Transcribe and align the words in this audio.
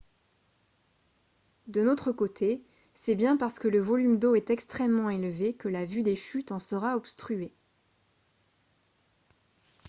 d'un 1.67 1.85
autre 1.87 2.11
côté 2.11 2.63
c'est 2.95 3.13
bien 3.13 3.37
parce 3.37 3.59
que 3.59 3.67
le 3.67 3.77
volume 3.77 4.17
d'eau 4.17 4.33
est 4.33 4.49
extrêmement 4.49 5.11
élevé 5.11 5.53
que 5.53 5.67
la 5.67 5.85
vue 5.85 6.01
des 6.01 6.15
chutes 6.15 6.51
en 6.51 6.57
sera 6.57 6.95
obstruée 6.95 7.53